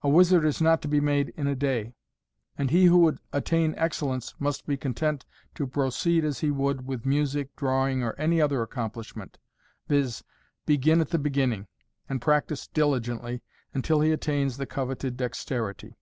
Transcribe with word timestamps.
A 0.00 0.08
wizard 0.08 0.46
is 0.46 0.62
not 0.62 0.80
to 0.80 0.88
be 0.88 0.98
made 0.98 1.28
in 1.36 1.46
a 1.46 1.54
day, 1.54 1.92
and 2.56 2.70
he 2.70 2.86
who 2.86 3.00
would 3.00 3.18
attain 3.34 3.74
excellence 3.76 4.34
must 4.38 4.66
be 4.66 4.78
content 4.78 5.26
to 5.56 5.66
pro 5.66 5.88
ceed 5.90 6.22
as 6.24 6.38
he 6.40 6.50
would 6.50 6.86
with 6.86 7.04
music, 7.04 7.54
drawing, 7.54 8.02
or 8.02 8.14
any 8.18 8.40
other 8.40 8.62
accomplishment— 8.62 9.36
viz., 9.86 10.24
begin 10.64 11.02
at 11.02 11.10
the 11.10 11.18
beginning, 11.18 11.66
and 12.08 12.22
practise 12.22 12.66
diligently 12.66 13.42
until 13.74 14.00
he 14.00 14.10
attains 14.10 14.56
the 14.56 14.64
coveted 14.64 15.18
dexterity. 15.18 15.98